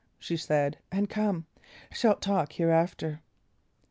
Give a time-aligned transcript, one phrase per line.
[0.17, 1.45] she said, "and come!
[1.91, 3.21] Shalt talk hereafter."